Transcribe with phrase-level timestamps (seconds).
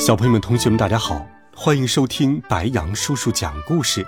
[0.00, 4.04] 小朋友们、同学们，大家好，欢迎收听白羊叔叔讲故事。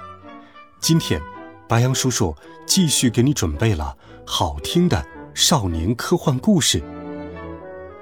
[0.80, 1.20] 今天，
[1.68, 2.34] 白羊叔叔
[2.66, 3.94] 继续给你准备了
[4.26, 5.04] 好听的
[5.34, 6.82] 少年科幻故事，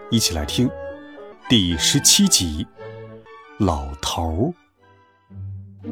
[0.09, 0.71] 一起来听
[1.49, 2.65] 第十七集
[3.65, 4.55] 《老头
[5.83, 5.89] 儿》。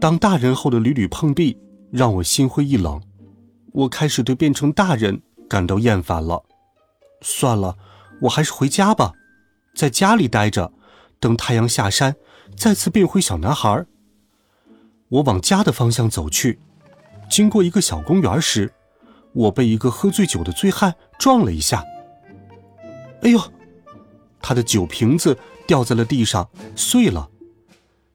[0.00, 1.56] 当大人后的屡屡碰壁，
[1.92, 3.00] 让我心灰意冷，
[3.72, 6.42] 我开始对变成大人感到厌烦了。
[7.20, 7.76] 算了，
[8.22, 9.12] 我还是回家吧。
[9.74, 10.72] 在家里待着，
[11.18, 12.16] 等太阳下山，
[12.56, 13.84] 再次变回小男孩。
[15.08, 16.60] 我往家的方向走去，
[17.28, 18.72] 经过一个小公园时，
[19.32, 21.84] 我被一个喝醉酒的醉汉撞了一下。
[23.22, 23.40] 哎呦，
[24.40, 27.30] 他的酒瓶子掉在了地上，碎了，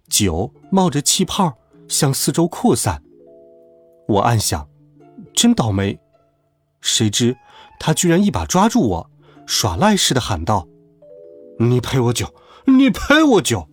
[0.08, 1.58] 酒冒着气泡
[1.88, 3.04] 向四周扩散。
[4.08, 4.68] 我暗想，
[5.34, 6.00] 真倒霉。
[6.82, 7.38] 谁知
[7.80, 9.12] 他居然一把抓住我，
[9.46, 10.68] 耍赖似的喊道。
[11.60, 12.34] 你赔我酒！
[12.66, 13.68] 你赔我酒！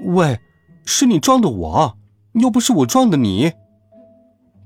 [0.00, 0.40] 喂，
[0.84, 1.98] 是你撞的我，
[2.32, 3.52] 又不是我撞的你。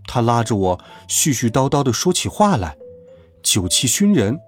[0.07, 2.79] 他拉着我絮絮叨叨的说起话来，
[3.43, 4.41] 酒气熏人，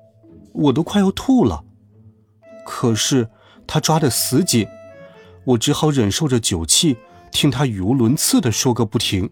[0.55, 1.62] 我都快要吐了。
[2.65, 3.29] 可是
[3.67, 4.67] 他抓得死紧，
[5.45, 6.97] 我只好忍受着酒气，
[7.31, 9.29] 听他语无伦次的说个不停。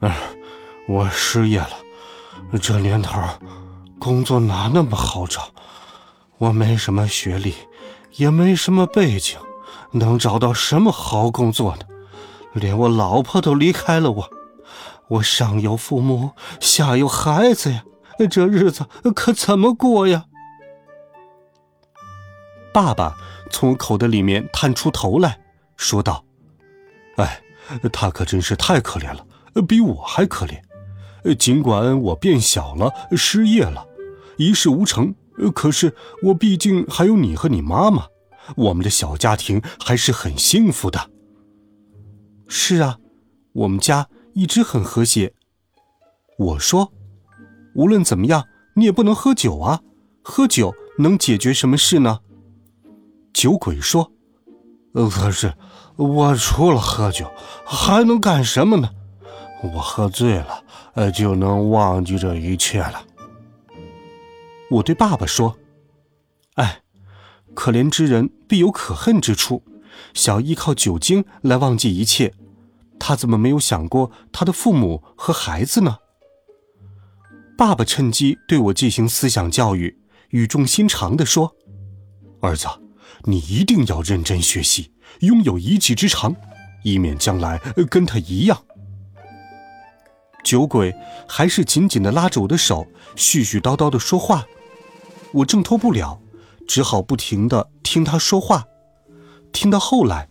[0.00, 0.18] 哎，
[0.88, 1.70] 我失业了，
[2.60, 3.22] 这年头，
[4.00, 5.54] 工作哪那么好找？
[6.38, 7.54] 我没什么学历，
[8.16, 9.38] 也没什么背景，
[9.92, 11.82] 能找到什么好工作呢？
[12.52, 14.30] 连我老婆都离开了我，
[15.08, 17.84] 我上有父母，下有孩子呀，
[18.30, 20.26] 这日子可怎么过呀？
[22.72, 23.16] 爸爸
[23.50, 25.38] 从口袋里面探出头来
[25.76, 26.24] 说道
[27.16, 27.40] ：“哎，
[27.92, 29.24] 他可真是太可怜了，
[29.66, 31.34] 比我还可怜。
[31.36, 33.86] 尽管我变小了，失业了，
[34.36, 38.06] 一事无成。”呃，可是我毕竟还有你和你妈妈，
[38.56, 41.10] 我们的小家庭还是很幸福的。
[42.46, 42.98] 是啊，
[43.52, 45.32] 我们家一直很和谐。
[46.38, 46.92] 我说，
[47.74, 49.80] 无论怎么样，你也不能喝酒啊，
[50.22, 52.20] 喝酒能解决什么事呢？
[53.32, 54.12] 酒鬼说
[55.10, 55.52] ：“可是
[55.96, 57.28] 我除了喝酒
[57.64, 58.88] 还能干什么呢？
[59.62, 60.62] 我喝醉了，
[60.94, 63.02] 呃，就能忘记这一切了。”
[64.70, 65.58] 我对爸爸说
[66.54, 66.82] ：“哎，
[67.54, 69.62] 可怜之人必有可恨之处，
[70.14, 72.34] 想依靠酒精来忘记一切，
[72.98, 75.98] 他怎么没有想过他的父母和孩子呢？”
[77.56, 79.96] 爸爸趁机对我进行思想教育，
[80.30, 81.54] 语重心长地说
[82.42, 82.66] ：“儿子，
[83.24, 86.34] 你一定要认真学习，拥有一技之长，
[86.82, 87.58] 以免将来
[87.88, 88.64] 跟他一样。”
[90.44, 90.94] 酒鬼
[91.26, 94.44] 还是紧紧地拉着我的手，絮絮叨叨地说话。
[95.32, 96.20] 我挣脱不了，
[96.68, 98.64] 只好不停的听他说话。
[99.50, 100.28] 听到后来，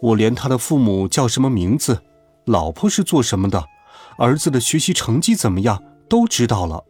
[0.00, 2.02] 我连他的父母叫什么名字，
[2.46, 3.64] 老婆是做什么的，
[4.18, 6.84] 儿子的学习成绩怎么样都知道了。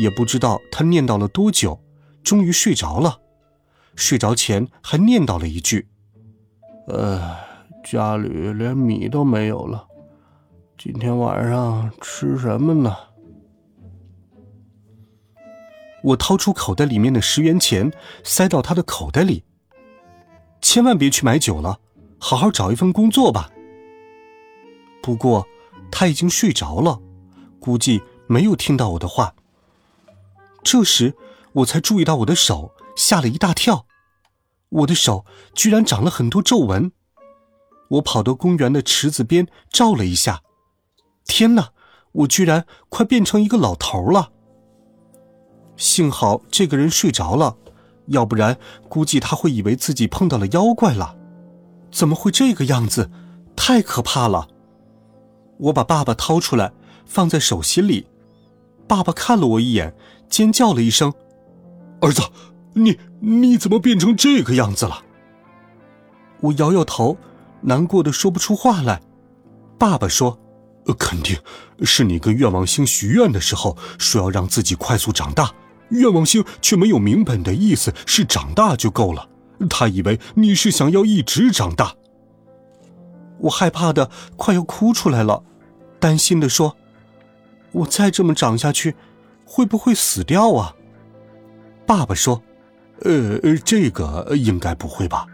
[0.00, 1.80] 也不知道他念叨了多久，
[2.22, 3.20] 终于睡着了。
[3.96, 5.88] 睡着前还念叨了一句
[6.88, 7.36] ：“呃，
[7.84, 9.86] 家里连米都没有了，
[10.84, 12.94] 今天晚上吃什么呢？”
[16.04, 17.90] 我掏出口袋里面的十元钱，
[18.22, 19.44] 塞到他的口袋里。
[20.60, 21.80] 千万别去买酒了，
[22.18, 23.50] 好好找一份工作吧。
[25.02, 25.46] 不过
[25.90, 27.00] 他已经睡着了，
[27.58, 29.34] 估计没有听到我的话。
[30.62, 31.14] 这时
[31.54, 33.86] 我才注意到我的手，吓了一大跳，
[34.68, 35.24] 我的手
[35.54, 36.92] 居然长了很多皱纹。
[37.88, 40.42] 我跑到公园的池子边照了一下，
[41.24, 41.70] 天哪，
[42.12, 44.30] 我居然快变成一个老头了。
[45.76, 47.56] 幸好这个人睡着了，
[48.06, 48.56] 要不然
[48.88, 51.16] 估计他会以为自己碰到了妖怪了。
[51.90, 53.10] 怎么会这个样子？
[53.56, 54.48] 太可怕了！
[55.58, 56.72] 我把爸爸掏出来
[57.06, 58.08] 放在手心里，
[58.86, 59.94] 爸爸看了我一眼，
[60.28, 61.12] 尖叫了一声
[62.02, 62.22] ：“儿子，
[62.72, 65.04] 你你怎么变成这个样子了？”
[66.42, 67.16] 我摇摇头，
[67.62, 69.00] 难过的说不出话来。
[69.78, 70.38] 爸爸说
[70.86, 71.36] ：“呃肯定
[71.82, 75.52] 是你跟愿望星许愿的时候说要让自己快速长大。”
[75.90, 79.28] 愿望星却没有明本的意思，是长大就够了，
[79.68, 81.94] 他以为你是想要一直长大。
[83.38, 85.44] 我害怕的快要哭出来了，
[86.00, 86.74] 担心的说
[87.72, 88.96] ：“我再这么长下去，
[89.44, 90.74] 会不会死掉啊？”
[91.86, 92.42] 爸爸说
[93.04, 95.26] ：“呃，这个应该不会吧？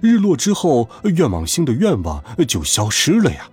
[0.00, 3.48] 日落之后，愿望星的愿望就消失了呀。”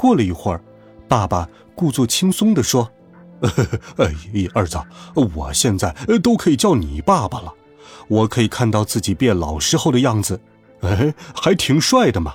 [0.00, 0.62] 过了一会儿，
[1.06, 2.90] 爸爸故作轻松的说
[4.00, 4.06] ：“哎，
[4.54, 4.80] 儿子，
[5.36, 7.52] 我现在都可以叫你爸爸了，
[8.08, 10.40] 我可以看到自己变老时候的样子。”
[10.80, 12.34] 哎，还挺帅的嘛！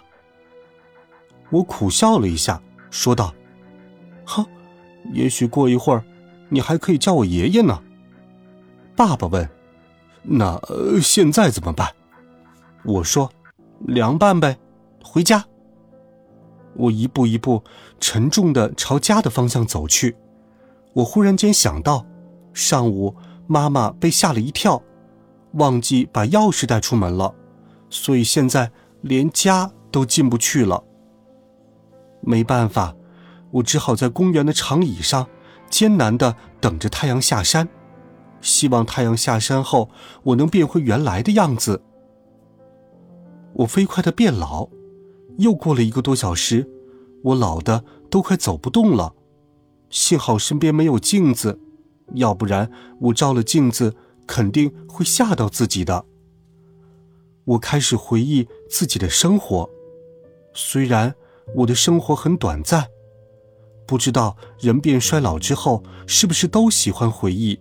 [1.50, 3.33] 我苦笑了一下，说道
[4.23, 4.45] ：“哈，
[5.12, 6.03] 也许过一会儿，
[6.50, 7.81] 你还可以叫我爷爷呢。”
[8.95, 9.50] 爸爸问
[10.21, 10.62] ：“那
[11.01, 11.91] 现在怎么办？”
[12.85, 13.31] 我说
[13.81, 14.56] ：“凉拌呗，
[15.03, 15.44] 回家。”
[16.75, 17.63] 我一步一步
[18.00, 20.16] 沉重的朝家的方向走去。
[20.94, 22.06] 我忽然间想到，
[22.54, 23.16] 上午
[23.48, 24.81] 妈妈被吓了一跳，
[25.54, 27.33] 忘记把钥匙带出门了。
[27.89, 30.83] 所以现在连家都进不去了。
[32.22, 32.95] 没办法，
[33.51, 35.27] 我只好在公园的长椅上
[35.69, 37.68] 艰难的等着太阳下山，
[38.42, 39.89] 希望太阳下山后
[40.24, 41.81] 我能变回原来的样子。
[43.54, 44.68] 我飞快的变老，
[45.38, 46.70] 又过了一个多小时，
[47.24, 49.14] 我老的都快走不动了。
[49.90, 51.60] 幸好身边没有镜子，
[52.14, 53.96] 要不然我照了镜子
[54.28, 56.06] 肯定会吓到自己的。
[57.46, 59.70] 我开始回忆自己的生活，
[60.54, 61.14] 虽然
[61.56, 62.88] 我的生活很短暂，
[63.86, 67.60] 不知道人变衰老之后是不是都喜欢回忆。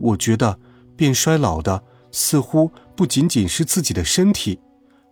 [0.00, 0.58] 我觉得
[0.96, 4.58] 变衰老的似乎不仅仅是自己的身体，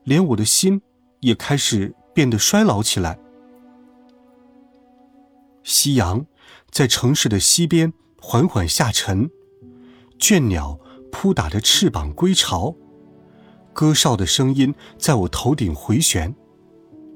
[0.03, 0.82] 连我的心
[1.20, 3.19] 也开始变得衰老起来。
[5.62, 6.25] 夕阳
[6.70, 9.31] 在城市的西边缓缓下沉，
[10.19, 10.79] 倦鸟
[11.12, 12.75] 扑打着翅膀归巢。
[13.73, 16.35] 歌哨的声音在我头顶回旋，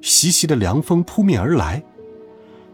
[0.00, 1.82] 习习的凉风扑面而来。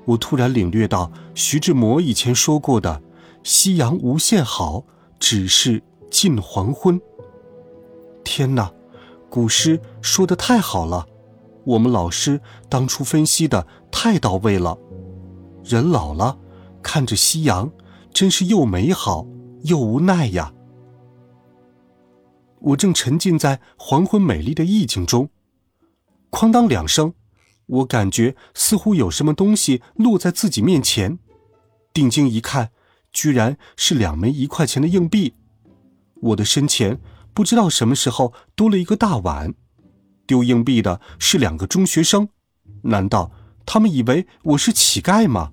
[0.04, 3.02] 我突然领略到徐志摩以前说过的
[3.44, 4.84] “夕阳无限好，
[5.18, 7.00] 只是近黄昏”。
[8.24, 8.72] 天哪，
[9.30, 11.06] 古诗说的太好了，
[11.64, 14.78] 我们老师当初分析的太到位了。
[15.64, 16.38] 人老了，
[16.82, 17.70] 看着夕阳，
[18.12, 19.26] 真是又美好
[19.64, 20.54] 又无奈呀。
[22.60, 25.28] 我正沉浸在黄昏美丽的意境中，
[26.30, 27.14] 哐当两声，
[27.66, 31.18] 我感觉似乎有什么东西落在自己面前，
[31.92, 32.70] 定睛一看，
[33.12, 35.34] 居然是两枚一块钱的硬币。
[36.20, 36.98] 我的身前
[37.32, 39.54] 不知道什么时候多了一个大碗，
[40.28, 42.28] 丢硬币的是两个中学生，
[42.82, 43.32] 难道
[43.64, 45.52] 他们以为我是乞丐吗？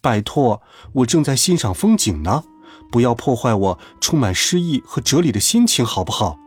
[0.00, 0.62] 拜托，
[0.92, 2.44] 我正在欣赏风景呢。
[2.92, 6.38] 不要破坏我充满诗意和哲理的心情，好不好？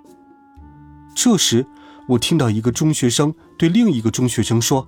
[1.15, 1.67] 这时，
[2.09, 4.87] 我听到一个中学生对另一个中学生说：“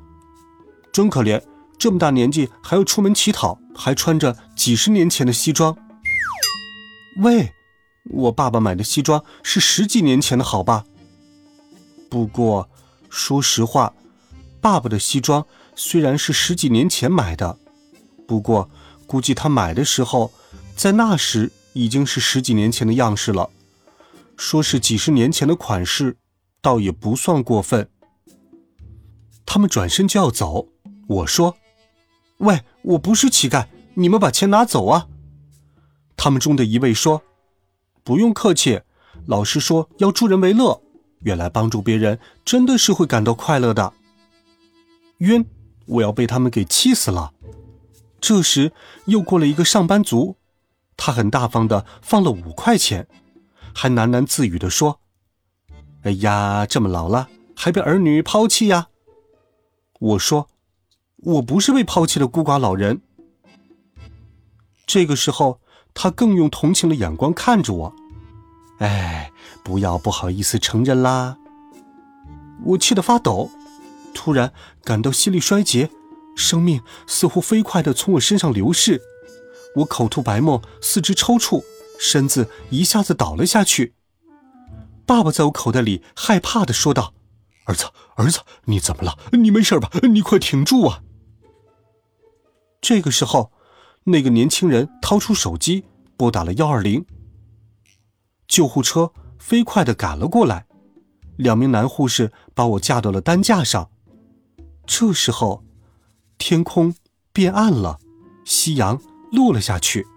[0.93, 1.41] 真可怜，
[1.77, 5.75] 这么大年纪还要出门乞讨，还穿着几十年前的西装。”
[7.23, 7.51] 喂，
[8.05, 10.85] 我爸爸买的西装是十几年前的，好吧？
[12.17, 12.67] 不过，
[13.11, 13.93] 说实话，
[14.59, 17.59] 爸爸的西装虽然是十几年前买的，
[18.27, 18.71] 不过
[19.05, 20.31] 估计他买的时候。
[20.75, 23.51] 在那时已经是十几年前的样式了，
[24.35, 26.17] 说是几十年前的款式，
[26.59, 27.87] 倒也不算过分。
[29.45, 30.67] 他们转身就要走，
[31.07, 31.55] 我说
[32.39, 35.07] ：“喂，我不是乞丐，你们把钱拿走啊！”
[36.17, 37.21] 他们中的一位说
[38.03, 38.81] ：“不用客气，
[39.27, 40.81] 老师说要助人为乐，
[41.19, 43.93] 原来帮助别人真的是会感到快乐的。”
[45.19, 45.45] 晕，
[45.85, 47.33] 我要被他们给气死了。
[48.19, 48.71] 这时
[49.05, 50.37] 又过了一个上班族。
[50.95, 53.07] 他很大方的放了五块钱，
[53.73, 54.99] 还喃喃自语的说
[56.01, 58.87] ：“哎呀，这么老了还被儿女抛弃呀？”
[59.99, 60.49] 我说
[61.17, 63.01] ：“我不是被抛弃的孤寡老人。”
[64.87, 65.59] 这个时候，
[65.93, 67.95] 他更用同情的眼光看着我。
[68.79, 69.31] 哎，
[69.63, 71.37] 不要不好意思承认啦！
[72.63, 73.49] 我气得发抖，
[74.13, 74.51] 突然
[74.83, 75.89] 感到心力衰竭，
[76.35, 79.01] 生命似乎飞快的从我身上流逝。
[79.77, 81.63] 我口吐白沫，四肢抽搐，
[81.99, 83.93] 身子一下子倒了下去。
[85.05, 87.13] 爸爸在我口袋里害怕的说道
[87.65, 89.17] ：“儿子，儿子，你怎么了？
[89.31, 89.89] 你没事吧？
[90.03, 91.01] 你快挺住啊！”
[92.81, 93.51] 这个时候，
[94.05, 97.05] 那个年轻人掏出手机拨打了幺二零。
[98.47, 100.65] 救护车飞快的赶了过来，
[101.35, 103.89] 两名男护士把我架到了担架上。
[104.85, 105.63] 这时候，
[106.37, 106.95] 天空
[107.33, 107.99] 变暗了，
[108.45, 108.99] 夕阳。
[109.29, 110.07] 落了下去，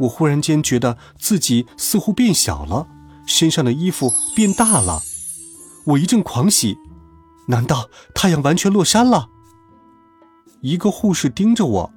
[0.00, 2.88] 我忽然间觉得自己似乎变小了，
[3.28, 5.00] 身上的衣服变大了。
[5.84, 6.76] 我一阵狂喜，
[7.46, 9.28] 难道太阳完全落山了？
[10.62, 11.92] 一个护士盯着我，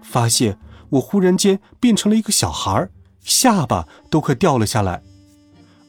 [0.00, 5.02] 发现我忽然间变成了一个小孩儿，下巴都快掉了下来。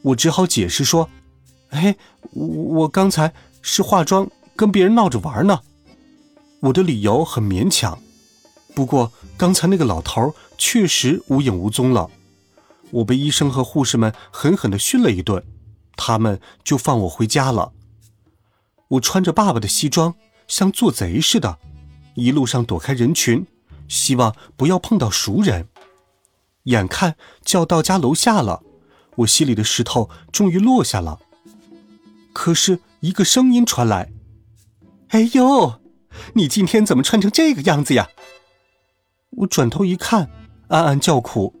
[0.02, 1.08] 我只好解释说
[1.70, 1.96] ：“哎，
[2.32, 5.60] 我刚才是化妆，跟别人闹着玩呢。”
[6.60, 7.98] 我的理由很勉强，
[8.74, 12.08] 不过刚才那个老头确实无影无踪了。
[12.90, 15.42] 我被医生和护士们狠狠地训了一顿，
[15.96, 17.72] 他们就放我回家了。
[18.88, 20.14] 我穿着爸爸的西装，
[20.46, 21.58] 像做贼似的。
[22.14, 23.46] 一路上躲开人群，
[23.88, 25.66] 希望不要碰到熟人。
[26.64, 28.62] 眼看就要到家楼下了，
[29.16, 31.20] 我心里的石头终于落下了。
[32.32, 34.12] 可是一个声音传来
[35.08, 35.80] ：“哎呦，
[36.34, 38.08] 你今天怎么穿成这个样子呀？”
[39.38, 40.30] 我转头一看，
[40.68, 41.54] 暗暗叫苦：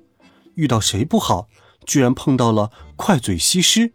[0.54, 1.48] 遇到谁不好，
[1.84, 3.94] 居然碰到了快嘴西施。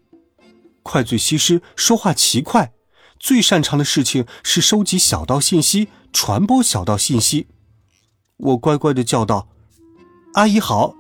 [0.84, 2.74] 快嘴西施说话奇快，
[3.20, 5.90] 最擅长的事情是收集小道信息。
[6.14, 7.48] 传播小道信息，
[8.38, 9.50] 我乖乖的叫道
[10.34, 10.96] ：“阿姨好。”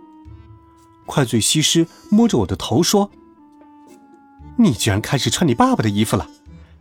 [1.07, 3.09] 快嘴西施摸着我的头说
[4.59, 6.29] ：“你居然开始穿你爸爸的衣服了？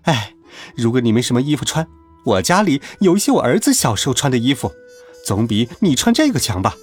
[0.03, 0.35] 哎，
[0.77, 1.89] 如果你没什么衣服穿，
[2.25, 4.73] 我家里有一些我儿子小时候穿的衣服，
[5.25, 6.75] 总比你穿这个强吧？”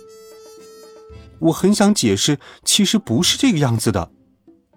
[1.40, 4.12] 我很想解释，其实不是这个样子的，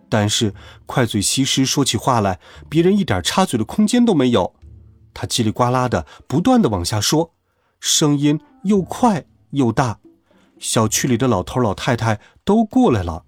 [0.08, 0.52] 但是
[0.84, 4.54] 快嘴西施说起话来，别人一点插嘴的空间都没有。
[5.14, 7.32] 他叽里呱啦的不断的往下说，
[7.78, 10.00] 声音又快又大，
[10.58, 13.24] 小区里的老头老太太都过来了。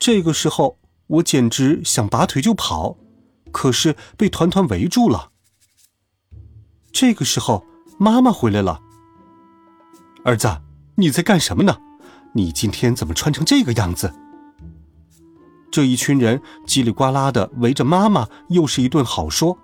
[0.00, 2.96] 这个时候，我简直想拔腿就跑，
[3.52, 5.30] 可是被团团围住了。
[6.90, 7.66] 这个时候，
[7.98, 8.80] 妈妈回来了。
[10.24, 10.62] 儿子，
[10.96, 11.76] 你在干什么呢？
[12.32, 14.14] 你今天怎么穿成这个样子？
[15.70, 19.58] 这一群人叽里呱啦的围着妈妈，又是一顿好说。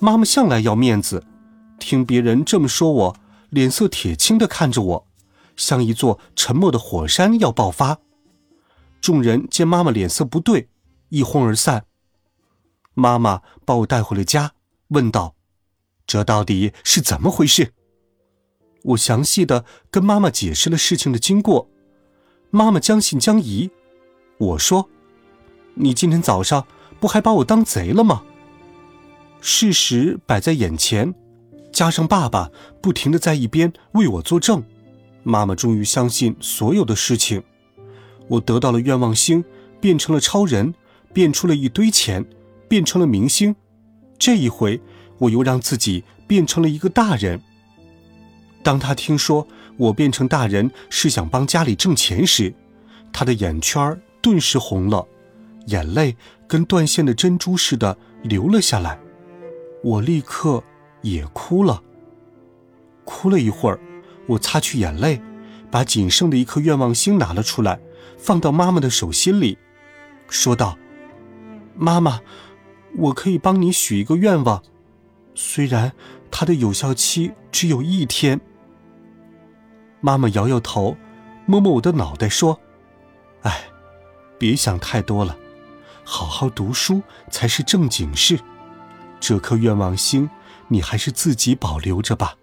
[0.00, 1.24] 妈妈向来要面子，
[1.78, 3.16] 听别人这么说我，
[3.50, 5.06] 脸色铁青的看着我，
[5.60, 7.98] 像一座沉默的火山要爆发。
[9.02, 10.70] 众人见妈妈脸色不对，
[11.10, 11.84] 一哄而散。
[12.94, 14.52] 妈妈把我带回了家，
[14.88, 15.34] 问道
[16.06, 17.74] ：“这到底是怎么回事？”
[18.84, 21.68] 我详细的跟妈妈解释了事情的经过。
[22.50, 23.70] 妈妈将信将疑。
[24.38, 24.88] 我说
[25.76, 26.66] ：“你今天早上
[26.98, 28.22] 不还把我当贼了吗？”
[29.42, 31.14] 事实摆在眼前，
[31.70, 32.50] 加上爸爸
[32.82, 34.62] 不停的在一边为我作证，
[35.22, 37.42] 妈妈终于相信所有的事情。
[38.28, 39.44] 我得到了愿望星，
[39.80, 40.74] 变成了超人，
[41.12, 42.24] 变出了一堆钱，
[42.68, 43.54] 变成了明星。
[44.18, 44.80] 这一回，
[45.18, 47.40] 我又让自己变成了一个大人。
[48.62, 49.46] 当他听说
[49.76, 52.54] 我变成大人是想帮家里挣钱时，
[53.12, 55.06] 他的眼圈顿时红了，
[55.66, 56.14] 眼泪
[56.46, 59.00] 跟断线的珍珠似的流了下来。
[59.82, 60.62] 我立刻
[61.00, 61.82] 也哭了，
[63.04, 63.80] 哭了一会儿，
[64.30, 65.20] 我擦去眼泪，
[65.70, 67.80] 把仅剩的一颗愿望星拿了出来，
[68.16, 69.58] 放到妈妈的手心里，
[70.28, 70.78] 说道
[71.74, 72.20] ：“妈妈，
[72.96, 74.62] 我可以帮你许一个愿望，
[75.34, 75.92] 虽然
[76.30, 78.40] 它的有效期只有一天。”
[80.00, 80.96] 妈妈摇摇头，
[81.44, 82.60] 摸摸我的脑袋说
[83.42, 83.64] ：“哎，
[84.38, 85.36] 别想太多了，
[86.04, 88.38] 好好读书才是正经事。”
[89.18, 90.30] 这颗愿望星，
[90.68, 92.36] 你还是自己保留着吧。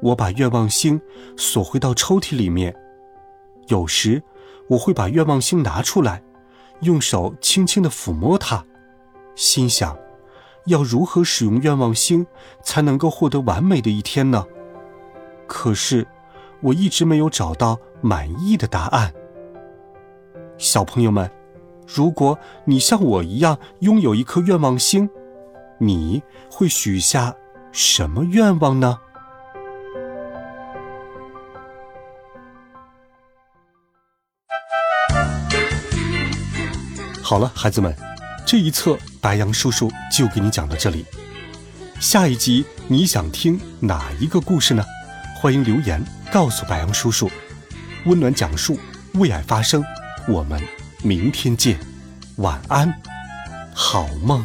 [0.00, 1.00] 我把愿望星
[1.36, 2.74] 锁回到抽屉里面，
[3.66, 4.22] 有时
[4.68, 6.22] 我会把愿望星拿出来，
[6.80, 8.64] 用手轻轻的抚摸它，
[9.34, 9.96] 心想：
[10.66, 12.26] 要如何使用愿望星
[12.62, 14.44] 才能够获得完美的一天呢？
[15.46, 16.06] 可是
[16.60, 19.12] 我一直没有找到满意的答案。
[20.56, 21.30] 小朋友们。
[21.90, 25.08] 如果你像我一样拥有一颗愿望星，
[25.78, 27.34] 你会许下
[27.72, 28.98] 什么愿望呢？
[37.28, 37.94] 好了，孩子们，
[38.46, 41.04] 这一册白羊叔叔就给你讲到这里。
[42.00, 44.82] 下一集你想听哪一个故事呢？
[45.36, 47.30] 欢迎留言告诉白羊叔叔。
[48.06, 48.80] 温暖讲述，
[49.12, 49.84] 为爱发声，
[50.26, 50.58] 我们。
[51.02, 51.78] 明天见，
[52.36, 52.90] 晚安，
[53.74, 54.42] 好梦。